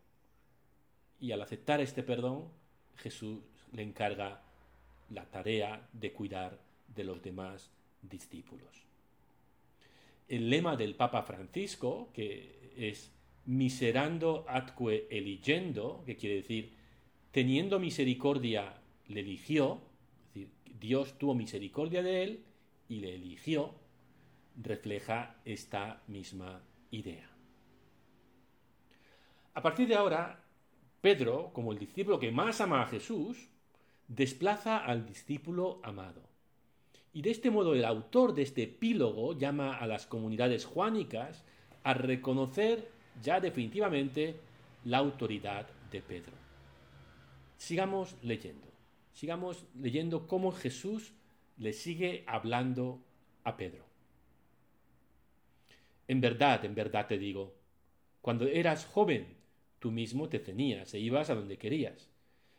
Y 1.20 1.32
al 1.32 1.42
aceptar 1.42 1.80
este 1.80 2.04
perdón, 2.04 2.50
Jesús 2.98 3.40
le 3.72 3.84
encarga 3.84 4.42
la 5.10 5.26
tarea 5.26 5.88
de 5.94 6.12
cuidar 6.12 6.60
de 6.94 7.04
los 7.04 7.22
demás 7.22 7.70
discípulos. 8.02 8.70
El 10.28 10.50
lema 10.50 10.76
del 10.76 10.96
Papa 10.96 11.24
Francisco, 11.24 12.10
que 12.14 12.72
es 12.76 13.12
miserando 13.46 14.46
atque 14.48 15.08
eligendo, 15.10 16.04
que 16.06 16.16
quiere 16.16 16.36
decir 16.36 16.74
teniendo 17.34 17.80
misericordia 17.80 18.76
le 19.08 19.22
eligió, 19.22 19.82
es 20.28 20.34
decir, 20.36 20.52
Dios 20.80 21.18
tuvo 21.18 21.34
misericordia 21.34 22.04
de 22.04 22.24
él 22.24 22.44
y 22.88 23.00
le 23.00 23.16
eligió, 23.16 23.74
refleja 24.56 25.36
esta 25.44 26.04
misma 26.08 26.62
idea. 26.92 27.28
A 29.56 29.62
partir 29.64 29.88
de 29.88 29.96
ahora, 29.96 30.44
Pedro, 31.02 31.50
como 31.54 31.72
el 31.72 31.80
discípulo 31.80 32.20
que 32.20 32.32
más 32.32 32.62
ama 32.62 32.84
a 32.84 32.88
Jesús, 32.88 33.50
desplaza 34.08 34.78
al 34.78 35.08
discípulo 35.08 35.82
amado. 35.84 36.22
Y 37.14 37.24
de 37.24 37.32
este 37.32 37.50
modo 37.50 37.74
el 37.74 37.84
autor 37.84 38.36
de 38.36 38.44
este 38.44 38.64
epílogo 38.64 39.36
llama 39.36 39.76
a 39.76 39.88
las 39.88 40.06
comunidades 40.06 40.66
juánicas 40.66 41.44
a 41.84 41.96
reconocer 41.96 42.92
ya 43.24 43.40
definitivamente 43.40 44.40
la 44.86 45.00
autoridad 45.00 45.68
de 45.92 46.02
Pedro. 46.02 46.43
Sigamos 47.64 48.18
leyendo, 48.22 48.68
sigamos 49.14 49.66
leyendo 49.74 50.28
cómo 50.28 50.52
Jesús 50.52 51.14
le 51.56 51.72
sigue 51.72 52.26
hablando 52.28 53.02
a 53.46 53.56
Pedro. 53.56 53.86
En 56.10 56.20
verdad, 56.20 56.66
en 56.66 56.76
verdad 56.76 57.08
te 57.08 57.18
digo, 57.18 57.56
cuando 58.20 58.48
eras 58.48 58.86
joven, 58.86 59.38
tú 59.80 59.92
mismo 59.92 60.28
te 60.28 60.40
ceñías 60.40 60.94
e 60.94 61.00
ibas 61.00 61.30
a 61.30 61.36
donde 61.36 61.58
querías. 61.58 62.10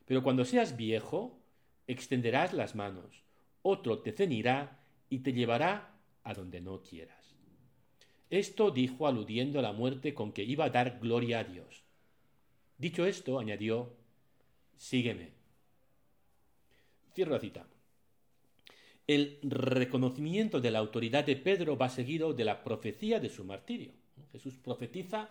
Pero 0.06 0.22
cuando 0.22 0.46
seas 0.46 0.74
viejo, 0.74 1.38
extenderás 1.86 2.54
las 2.54 2.74
manos, 2.74 3.24
otro 3.60 3.98
te 3.98 4.12
ceñirá 4.12 4.80
y 5.10 5.18
te 5.18 5.34
llevará 5.34 5.98
a 6.22 6.32
donde 6.32 6.62
no 6.62 6.80
quieras. 6.82 7.36
Esto 8.30 8.70
dijo 8.70 9.06
aludiendo 9.06 9.58
a 9.58 9.62
la 9.62 9.74
muerte 9.74 10.14
con 10.14 10.32
que 10.32 10.44
iba 10.44 10.64
a 10.64 10.70
dar 10.70 10.98
gloria 10.98 11.40
a 11.40 11.44
Dios. 11.44 11.84
Dicho 12.78 13.04
esto, 13.04 13.38
añadió, 13.38 14.02
sígueme. 14.76 15.32
Cierro 17.14 17.32
la 17.32 17.40
cita. 17.40 17.66
El 19.06 19.38
reconocimiento 19.42 20.60
de 20.60 20.70
la 20.70 20.78
autoridad 20.78 21.24
de 21.24 21.36
Pedro 21.36 21.76
va 21.76 21.88
seguido 21.88 22.32
de 22.32 22.44
la 22.44 22.64
profecía 22.64 23.20
de 23.20 23.28
su 23.28 23.44
martirio. 23.44 23.92
Jesús 24.32 24.56
profetiza 24.56 25.30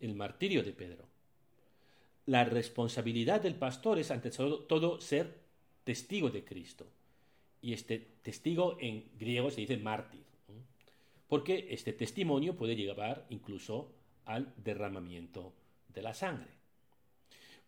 el 0.00 0.14
martirio 0.14 0.62
de 0.62 0.72
Pedro. 0.72 1.06
La 2.26 2.44
responsabilidad 2.44 3.40
del 3.40 3.54
pastor 3.54 3.98
es 3.98 4.10
ante 4.10 4.30
todo 4.30 5.00
ser 5.00 5.40
testigo 5.84 6.30
de 6.30 6.44
Cristo. 6.44 6.86
Y 7.60 7.72
este 7.72 7.98
testigo 8.22 8.76
en 8.80 9.10
griego 9.18 9.50
se 9.50 9.60
dice 9.60 9.76
mártir, 9.76 10.24
porque 11.28 11.68
este 11.70 11.92
testimonio 11.92 12.56
puede 12.56 12.74
llevar 12.74 13.26
incluso 13.30 13.92
al 14.24 14.52
derramamiento 14.56 15.52
de 15.88 16.02
la 16.02 16.14
sangre. 16.14 16.61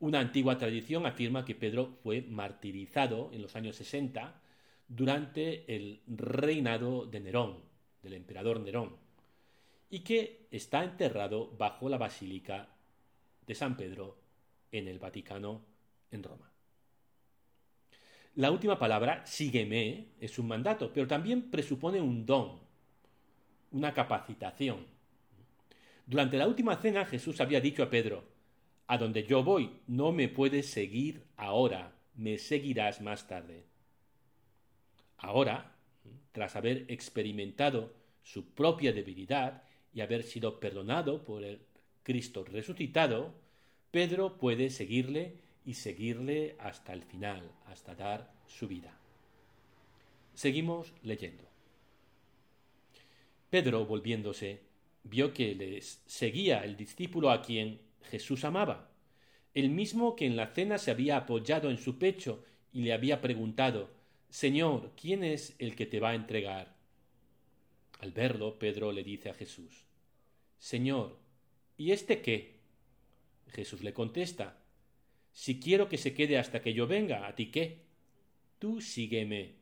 Una 0.01 0.21
antigua 0.21 0.59
tradición 0.59 1.07
afirma 1.07 1.45
que 1.45 1.55
Pedro 1.55 1.99
fue 2.03 2.23
martirizado 2.23 3.31
en 3.33 3.43
los 3.43 3.57
años 3.57 3.77
60 3.77 4.41
durante 4.89 5.75
el 5.75 6.03
reinado 6.07 7.07
de 7.07 7.21
Nerón, 7.21 7.63
del 8.03 8.15
emperador 8.15 8.61
Nerón, 8.61 8.97
y 9.89 10.01
que 10.01 10.49
está 10.51 10.85
enterrado 10.85 11.51
bajo 11.57 11.89
la 11.89 11.99
basílica 11.99 12.69
de 13.47 13.55
San 13.55 13.77
Pedro 13.77 14.19
en 14.73 14.89
el 14.89 14.99
Vaticano 14.99 15.65
en 16.11 16.23
Roma. 16.23 16.51
La 18.37 18.51
última 18.51 18.77
palabra, 18.79 19.25
sígueme, 19.25 20.09
es 20.19 20.39
un 20.41 20.49
mandato, 20.49 20.93
pero 20.93 21.07
también 21.07 21.51
presupone 21.51 22.01
un 22.01 22.27
don, 22.27 22.59
una 23.71 23.95
capacitación. 23.95 24.87
Durante 26.05 26.37
la 26.37 26.49
última 26.49 26.77
cena 26.77 27.07
Jesús 27.07 27.41
había 27.41 27.61
dicho 27.61 27.85
a 27.85 27.91
Pedro, 27.91 28.34
a 28.87 28.99
donde 28.99 29.25
yo 29.25 29.43
voy 29.43 29.81
no 29.87 30.13
me 30.13 30.29
puedes 30.29 30.67
seguir 30.67 31.25
ahora, 31.37 31.95
me 32.15 32.39
seguirás 32.39 33.01
más 33.01 33.27
tarde. 33.27 33.65
Ahora, 35.19 35.73
tras 36.33 36.57
haber 36.57 36.85
experimentado 36.89 37.95
su 38.23 38.47
propia 38.51 38.93
debilidad 38.93 39.63
y 39.95 40.01
haber 40.01 40.23
sido 40.23 40.61
perdonado 40.61 41.25
por 41.25 41.45
el 41.45 41.61
Cristo 42.03 42.45
resucitado, 42.45 43.35
Pedro 43.91 44.37
puede 44.37 44.71
seguirle 44.71 45.37
y 45.65 45.75
seguirle 45.75 46.57
hasta 46.59 46.93
el 46.93 47.03
final, 47.03 47.51
hasta 47.67 47.95
dar 47.95 48.33
su 48.47 48.69
vida. 48.69 48.99
Seguimos 50.35 50.93
leyendo. 51.03 51.45
Pedro, 53.51 53.87
volviéndose, 53.87 54.61
vio 55.05 55.33
que 55.33 55.55
les 55.55 56.03
seguía 56.07 56.65
el 56.65 56.77
discípulo 56.77 57.31
a 57.31 57.41
quien 57.41 57.79
Jesús 58.11 58.45
amaba, 58.45 58.91
el 59.55 59.71
mismo 59.71 60.17
que 60.17 60.27
en 60.27 60.37
la 60.37 60.49
cena 60.49 60.79
se 60.79 60.91
había 60.91 61.17
apoyado 61.17 61.71
en 61.71 61.79
su 61.79 61.99
pecho 61.99 62.45
y 62.73 62.83
le 62.83 62.93
había 62.93 63.21
preguntado 63.21 63.91
Señor, 64.29 64.91
¿quién 65.01 65.23
es 65.23 65.55
el 65.61 65.77
que 65.77 65.87
te 65.87 66.01
va 66.01 66.11
a 66.11 66.15
entregar? 66.17 66.75
Al 68.01 68.11
verlo, 68.11 68.59
Pedro 68.59 68.91
le 68.91 69.05
dice 69.05 69.31
a 69.31 69.35
Jesús 69.35 69.85
Señor, 70.59 71.19
¿y 71.77 71.93
este 71.93 72.21
qué? 72.21 72.59
Jesús 73.49 73.85
le 73.85 73.93
contesta 73.93 74.59
Si 75.33 75.61
quiero 75.61 75.89
que 75.89 75.99
se 75.99 76.15
quede 76.15 76.37
hasta 76.37 76.61
que 76.63 76.75
yo 76.75 76.87
venga, 76.87 77.29
¿a 77.29 77.35
ti 77.35 77.47
qué? 77.47 77.85
Tú 78.59 78.81
sígueme. 78.81 79.55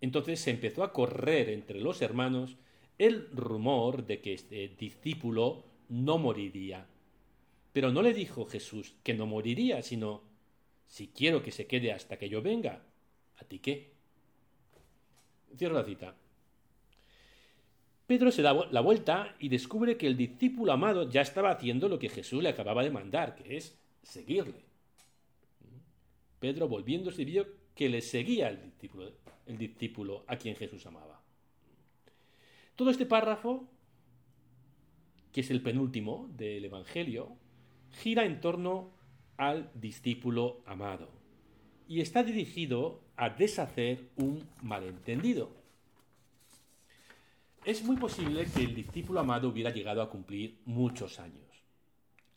Entonces 0.00 0.40
se 0.40 0.50
empezó 0.50 0.82
a 0.82 0.92
correr 0.92 1.48
entre 1.50 1.80
los 1.80 2.02
hermanos 2.02 2.56
el 2.98 3.28
rumor 3.30 4.06
de 4.06 4.20
que 4.20 4.34
este 4.34 4.68
discípulo 4.68 5.64
no 5.88 6.18
moriría. 6.18 6.86
Pero 7.76 7.92
no 7.92 8.00
le 8.00 8.14
dijo 8.14 8.46
Jesús 8.46 8.94
que 9.02 9.12
no 9.12 9.26
moriría, 9.26 9.82
sino 9.82 10.22
si 10.86 11.08
quiero 11.08 11.42
que 11.42 11.52
se 11.52 11.66
quede 11.66 11.92
hasta 11.92 12.16
que 12.16 12.30
yo 12.30 12.40
venga, 12.40 12.82
¿a 13.36 13.44
ti 13.44 13.58
qué? 13.58 13.92
Cierro 15.58 15.74
la 15.74 15.84
cita. 15.84 16.16
Pedro 18.06 18.30
se 18.30 18.40
da 18.40 18.54
la 18.70 18.80
vuelta 18.80 19.36
y 19.38 19.50
descubre 19.50 19.98
que 19.98 20.06
el 20.06 20.16
discípulo 20.16 20.72
amado 20.72 21.10
ya 21.10 21.20
estaba 21.20 21.50
haciendo 21.50 21.86
lo 21.90 21.98
que 21.98 22.08
Jesús 22.08 22.42
le 22.42 22.48
acababa 22.48 22.82
de 22.82 22.90
mandar, 22.90 23.34
que 23.34 23.58
es 23.58 23.78
seguirle. 24.02 24.64
Pedro 26.40 26.68
volviéndose 26.68 27.26
vio 27.26 27.46
que 27.74 27.90
le 27.90 28.00
seguía 28.00 28.48
el 28.48 28.62
discípulo, 28.62 29.12
el 29.44 29.58
discípulo 29.58 30.24
a 30.28 30.38
quien 30.38 30.56
Jesús 30.56 30.86
amaba. 30.86 31.20
Todo 32.74 32.88
este 32.88 33.04
párrafo, 33.04 33.68
que 35.30 35.42
es 35.42 35.50
el 35.50 35.60
penúltimo 35.60 36.30
del 36.32 36.64
Evangelio, 36.64 37.36
gira 38.02 38.24
en 38.24 38.40
torno 38.40 38.90
al 39.36 39.70
discípulo 39.74 40.60
amado 40.66 41.08
y 41.88 42.00
está 42.00 42.22
dirigido 42.22 43.00
a 43.16 43.30
deshacer 43.30 44.10
un 44.16 44.46
malentendido. 44.62 45.50
Es 47.64 47.82
muy 47.84 47.96
posible 47.96 48.46
que 48.46 48.62
el 48.62 48.74
discípulo 48.74 49.20
amado 49.20 49.48
hubiera 49.48 49.70
llegado 49.70 50.02
a 50.02 50.10
cumplir 50.10 50.58
muchos 50.66 51.18
años, 51.18 51.46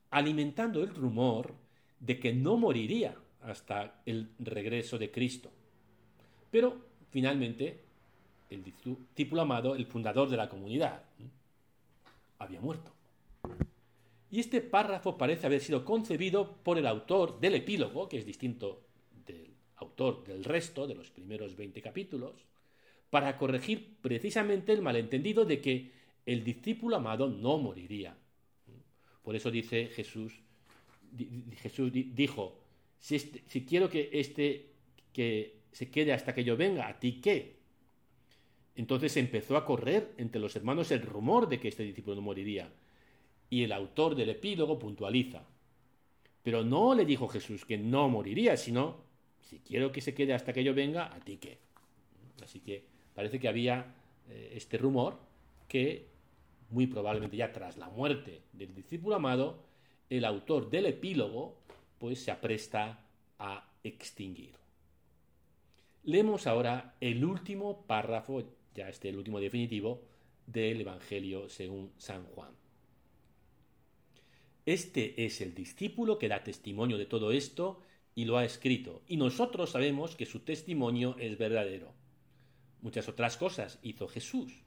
alimentando 0.10 0.82
el 0.82 0.94
rumor 0.94 1.54
de 2.00 2.20
que 2.20 2.34
no 2.34 2.58
moriría 2.58 3.16
hasta 3.42 4.02
el 4.06 4.32
regreso 4.40 4.98
de 4.98 5.12
Cristo. 5.12 5.52
Pero 6.50 6.78
finalmente 7.12 7.84
el 8.50 8.64
discípulo 8.64 9.42
amado, 9.42 9.76
el 9.76 9.86
fundador 9.86 10.30
de 10.30 10.38
la 10.38 10.50
comunidad, 10.50 11.04
había 12.40 12.60
muerto. 12.62 12.92
Y 14.32 14.40
este 14.40 14.62
párrafo 14.62 15.18
parece 15.18 15.48
haber 15.48 15.60
sido 15.60 15.84
concebido 15.84 16.58
por 16.64 16.78
el 16.78 16.86
autor 16.86 17.40
del 17.40 17.56
epílogo, 17.56 18.08
que 18.08 18.18
es 18.18 18.26
distinto 18.26 18.86
del 19.26 19.54
autor 19.78 20.24
del 20.24 20.44
resto, 20.44 20.86
de 20.86 20.96
los 20.96 21.10
primeros 21.10 21.56
20 21.56 21.82
capítulos, 21.82 22.36
para 23.10 23.38
corregir 23.38 23.98
precisamente 24.02 24.72
el 24.72 24.84
malentendido 24.84 25.46
de 25.46 25.60
que 25.60 25.92
el 26.28 26.44
discípulo 26.44 26.98
amado 26.98 27.28
no 27.28 27.58
moriría. 27.58 28.16
Por 29.24 29.36
eso 29.36 29.50
dice 29.50 29.88
Jesús, 29.88 30.40
Jesús 31.62 31.92
dijo, 31.92 32.60
si, 33.00 33.16
este, 33.16 33.44
si 33.48 33.66
quiero 33.66 33.90
que 33.90 34.10
este 34.14 34.68
que 35.12 35.62
se 35.72 35.90
quede 35.90 36.14
hasta 36.14 36.36
que 36.36 36.44
yo 36.44 36.56
venga, 36.56 36.88
¿a 36.88 37.00
ti 37.00 37.20
qué? 37.20 37.58
Entonces 38.76 39.18
empezó 39.18 39.58
a 39.58 39.66
correr 39.66 40.14
entre 40.18 40.40
los 40.40 40.56
hermanos 40.56 40.92
el 40.92 41.02
rumor 41.02 41.50
de 41.50 41.60
que 41.60 41.68
este 41.68 41.84
discípulo 41.84 42.16
no 42.16 42.22
moriría 42.22 42.72
y 43.50 43.64
el 43.64 43.72
autor 43.72 44.16
del 44.16 44.30
epílogo 44.30 44.78
puntualiza. 44.78 45.44
Pero 46.44 46.64
no 46.64 46.96
le 46.96 47.06
dijo 47.06 47.28
Jesús 47.28 47.66
que 47.66 47.78
no 47.78 48.10
moriría, 48.10 48.58
sino, 48.58 48.98
si 49.42 49.60
quiero 49.60 49.92
que 49.92 50.02
se 50.02 50.14
quede 50.14 50.34
hasta 50.34 50.54
que 50.54 50.64
yo 50.64 50.74
venga, 50.74 51.14
a 51.14 51.20
ti 51.20 51.38
qué. 51.38 51.58
Así 52.44 52.60
que 52.60 52.86
parece 53.14 53.40
que 53.40 53.48
había 53.48 53.96
eh, 54.30 54.54
este 54.56 54.78
rumor 54.78 55.18
que 55.68 56.08
muy 56.70 56.88
probablemente 56.88 57.38
ya 57.38 57.52
tras 57.52 57.78
la 57.78 57.90
muerte 57.90 58.42
del 58.54 58.74
discípulo 58.74 59.16
amado, 59.16 59.64
el 60.10 60.26
autor 60.26 60.70
del 60.70 60.86
epílogo 60.88 61.58
pues 61.98 62.24
se 62.24 62.32
apresta 62.32 63.06
a 63.40 63.70
extinguir. 63.84 64.56
Leemos 66.04 66.48
ahora 66.48 66.96
el 67.02 67.26
último 67.26 67.86
párrafo, 67.86 68.44
ya 68.74 68.90
este 68.90 69.10
el 69.10 69.18
último 69.18 69.40
definitivo, 69.40 70.02
del 70.46 70.82
Evangelio 70.82 71.50
según 71.50 71.92
San 71.98 72.24
Juan. 72.26 72.59
Este 74.66 75.26
es 75.26 75.42
el 75.42 75.56
discípulo 75.56 76.20
que 76.20 76.28
da 76.28 76.44
testimonio 76.44 76.98
de 76.98 77.06
todo 77.06 77.32
esto 77.32 77.82
y 78.16 78.26
lo 78.26 78.38
ha 78.38 78.46
escrito, 78.46 79.02
y 79.08 79.18
nosotros 79.18 79.72
sabemos 79.72 80.16
que 80.16 80.26
su 80.26 80.42
testimonio 80.42 81.16
es 81.20 81.38
verdadero. 81.38 81.94
Muchas 82.82 83.08
otras 83.08 83.38
cosas 83.38 83.80
hizo 83.82 84.08
Jesús. 84.08 84.62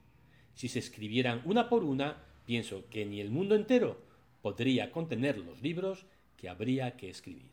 Si 0.55 0.67
se 0.67 0.79
escribieran 0.79 1.41
una 1.45 1.69
por 1.69 1.83
una, 1.83 2.23
pienso 2.45 2.89
que 2.89 3.05
ni 3.05 3.19
el 3.21 3.29
mundo 3.29 3.55
entero 3.55 4.01
podría 4.41 4.91
contener 4.91 5.37
los 5.37 5.61
libros 5.61 6.05
que 6.37 6.49
habría 6.49 6.97
que 6.97 7.09
escribir. 7.09 7.51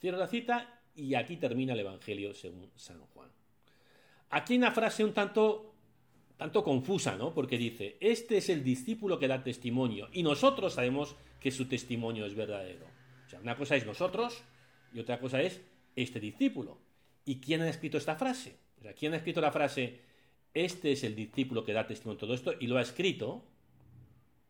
Cierro 0.00 0.18
la 0.18 0.28
cita 0.28 0.80
y 0.94 1.14
aquí 1.14 1.36
termina 1.36 1.72
el 1.72 1.80
Evangelio 1.80 2.34
según 2.34 2.70
San 2.76 3.00
Juan. 3.00 3.28
Aquí 4.30 4.56
una 4.56 4.70
frase 4.70 5.04
un 5.04 5.12
tanto 5.12 5.71
tanto 6.42 6.64
confusa, 6.64 7.14
¿no? 7.14 7.32
Porque 7.32 7.56
dice, 7.56 7.96
este 8.00 8.38
es 8.38 8.48
el 8.48 8.64
discípulo 8.64 9.16
que 9.16 9.28
da 9.28 9.44
testimonio 9.44 10.08
y 10.12 10.24
nosotros 10.24 10.72
sabemos 10.72 11.14
que 11.38 11.52
su 11.52 11.68
testimonio 11.68 12.26
es 12.26 12.34
verdadero. 12.34 12.84
O 13.24 13.30
sea, 13.30 13.38
una 13.38 13.56
cosa 13.56 13.76
es 13.76 13.86
nosotros 13.86 14.42
y 14.92 14.98
otra 14.98 15.20
cosa 15.20 15.40
es 15.40 15.60
este 15.94 16.18
discípulo. 16.18 16.78
¿Y 17.24 17.36
quién 17.36 17.62
ha 17.62 17.68
escrito 17.68 17.96
esta 17.96 18.16
frase? 18.16 18.56
O 18.80 18.82
sea, 18.82 18.92
¿quién 18.92 19.12
ha 19.12 19.18
escrito 19.18 19.40
la 19.40 19.52
frase, 19.52 20.00
este 20.52 20.90
es 20.90 21.04
el 21.04 21.14
discípulo 21.14 21.62
que 21.64 21.74
da 21.74 21.86
testimonio 21.86 22.18
todo 22.18 22.34
esto 22.34 22.54
y 22.58 22.66
lo 22.66 22.76
ha 22.76 22.82
escrito? 22.82 23.44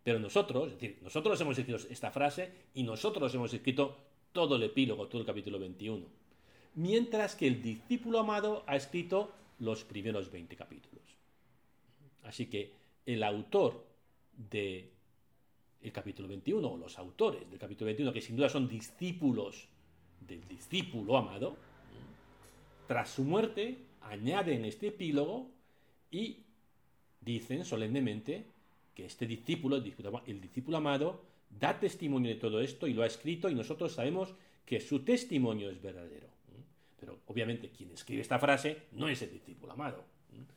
Pero 0.03 0.19
nosotros, 0.19 0.69
es 0.69 0.81
decir, 0.81 0.99
nosotros 1.03 1.39
hemos 1.43 1.59
escrito 1.59 1.79
esta 1.91 2.11
frase 2.11 2.53
y 2.73 2.85
nosotros 2.85 3.35
hemos 3.35 3.53
escrito 3.53 3.99
todo 4.33 4.57
el 4.57 4.63
epílogo, 4.63 5.09
todo 5.09 5.21
el 5.21 5.27
capítulo 5.27 5.59
21. 5.59 6.07
Mientras 6.77 7.37
que 7.37 7.47
el 7.47 7.61
discípulo 7.61 8.19
amado 8.19 8.65
ha 8.67 8.77
escrito 8.77 9.31
los 9.59 9.85
primeros 9.85 10.33
20 10.33 10.57
capítulos. 10.57 11.03
Así 12.23 12.47
que 12.47 12.73
el 13.07 13.23
autor 13.23 13.85
del 14.37 14.91
capítulo 15.93 16.29
21, 16.29 16.67
o 16.67 16.77
los 16.77 16.99
autores 16.99 17.49
del 17.51 17.59
capítulo 17.59 17.87
21, 17.87 18.13
que 18.13 18.21
sin 18.21 18.37
duda 18.37 18.49
son 18.49 18.69
discípulos 18.69 19.69
del 20.21 20.47
discípulo 20.47 21.17
amado, 21.17 21.57
tras 22.87 23.11
su 23.11 23.25
muerte 23.25 23.79
añaden 24.03 24.65
este 24.65 24.89
epílogo 24.89 25.49
y 26.11 26.39
dicen 27.21 27.65
solemnemente 27.65 28.45
que 28.95 29.07
este 29.07 29.27
discípulo, 29.27 29.77
el 30.27 30.41
discípulo 30.41 30.77
amado, 30.77 31.23
da 31.59 31.79
testimonio 31.79 32.31
de 32.31 32.41
todo 32.41 32.61
esto 32.61 32.87
y 32.87 32.95
lo 32.95 33.03
ha 33.03 33.07
escrito 33.07 33.49
y 33.49 33.55
nosotros 33.55 33.93
sabemos 33.93 34.35
que 34.65 34.81
su 34.81 35.01
testimonio 35.01 35.71
es 35.71 35.81
verdadero. 35.81 36.29
Pero 36.99 37.19
obviamente 37.27 37.71
quien 37.71 37.91
escribe 37.91 38.23
esta 38.23 38.39
frase 38.39 38.83
no 38.93 39.09
es 39.09 39.21
el 39.23 39.33
discípulo 39.33 39.73
amado, 39.73 40.05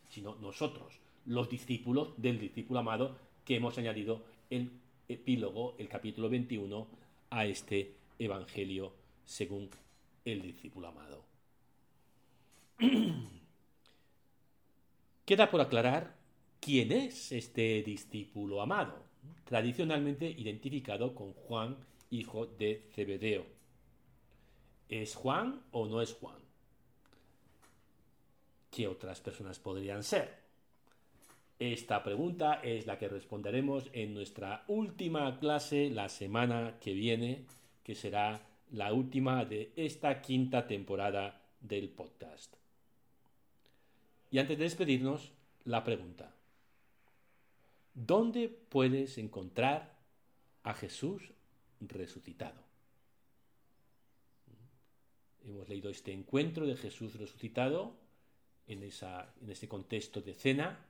sino 0.10 0.36
nosotros, 0.36 1.00
los 1.26 1.50
discípulos 1.50 2.14
del 2.18 2.40
discípulo 2.40 2.80
amado 2.80 3.18
que 3.44 3.56
hemos 3.56 3.78
añadido 3.78 4.24
el 4.50 4.72
epílogo, 5.08 5.76
el 5.78 5.88
capítulo 5.88 6.30
21, 6.30 6.88
a 7.30 7.46
este 7.46 7.96
Evangelio 8.18 8.94
según 9.26 9.70
el 10.24 10.42
discípulo 10.42 10.88
amado. 10.88 11.26
Queda 15.26 15.50
por 15.50 15.62
aclarar 15.62 16.16
quién 16.60 16.92
es 16.92 17.32
este 17.32 17.82
discípulo 17.84 18.62
amado, 18.62 19.04
tradicionalmente 19.44 20.30
identificado 20.30 21.16
con 21.16 21.34
Juan 21.34 21.78
hijo 22.10 22.46
de 22.46 22.88
Zebedeo. 22.94 23.46
¿Es 24.90 25.16
Juan 25.16 25.62
o 25.72 25.88
no 25.88 26.02
es 26.02 26.14
Juan? 26.14 26.38
¿Qué 28.70 28.88
otras 28.88 29.20
personas 29.22 29.58
podrían 29.60 30.04
ser? 30.04 30.45
Esta 31.60 32.04
pregunta 32.04 32.56
es 32.56 32.86
la 32.86 32.98
que 32.98 33.08
responderemos 33.08 33.90
en 33.94 34.14
nuestra 34.14 34.66
última 34.68 35.40
clase 35.40 35.90
la 35.90 36.10
semana 36.10 36.78
que 36.82 36.94
viene, 36.94 37.46
que 37.84 37.96
será 37.96 38.46
la 38.72 38.92
última 38.92 39.46
de 39.46 39.72
esta 39.78 40.22
quinta 40.22 40.68
temporada 40.68 41.42
del 41.62 41.90
podcast. 41.90 42.54
Y 44.32 44.40
antes 44.40 44.58
de 44.58 44.66
despedirnos, 44.66 45.32
la 45.64 45.84
pregunta. 45.86 46.34
¿Dónde 47.94 48.50
puedes 48.50 49.18
encontrar 49.18 49.96
a 50.64 50.74
Jesús 50.74 51.32
resucitado? 51.80 52.62
Hemos 55.46 55.70
leído 55.70 55.90
este 55.90 56.12
encuentro 56.12 56.66
de 56.66 56.76
Jesús 56.76 57.16
resucitado 57.18 57.96
en, 58.68 58.84
esa, 58.84 59.34
en 59.42 59.52
ese 59.52 59.70
contexto 59.70 60.20
de 60.20 60.34
cena, 60.34 60.86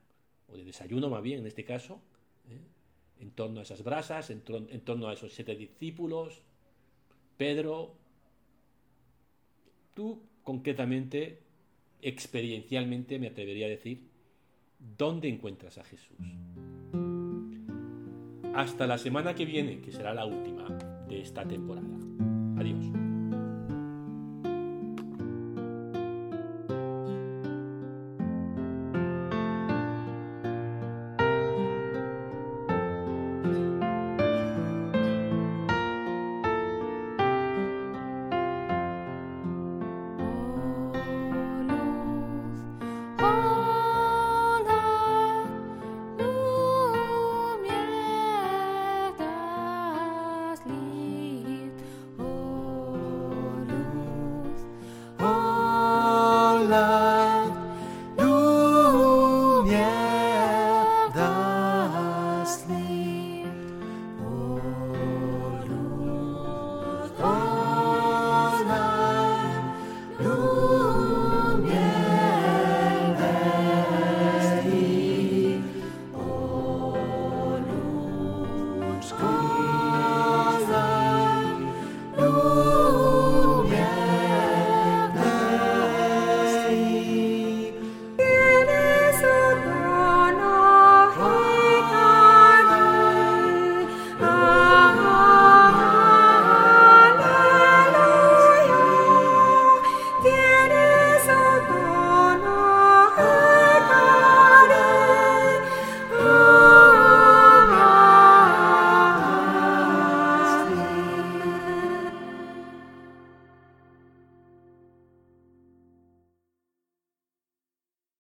o 0.47 0.57
de 0.57 0.63
desayuno 0.63 1.09
más 1.09 1.23
bien 1.23 1.39
en 1.39 1.47
este 1.47 1.63
caso, 1.63 2.01
¿eh? 2.49 2.59
en 3.19 3.31
torno 3.31 3.59
a 3.59 3.63
esas 3.63 3.83
brasas, 3.83 4.29
en, 4.29 4.43
en 4.47 4.81
torno 4.81 5.07
a 5.07 5.13
esos 5.13 5.33
siete 5.33 5.55
discípulos, 5.55 6.41
Pedro, 7.37 7.95
tú 9.93 10.21
concretamente, 10.43 11.39
experiencialmente 12.01 13.19
me 13.19 13.27
atrevería 13.27 13.65
a 13.65 13.69
decir, 13.69 14.07
¿dónde 14.97 15.27
encuentras 15.27 15.77
a 15.77 15.83
Jesús? 15.83 16.17
Hasta 18.53 18.87
la 18.87 18.97
semana 18.97 19.35
que 19.35 19.45
viene, 19.45 19.81
que 19.81 19.91
será 19.91 20.13
la 20.13 20.25
última 20.25 20.69
de 21.09 21.21
esta 21.21 21.45
temporada. 21.45 21.97
Adiós. 22.57 23.04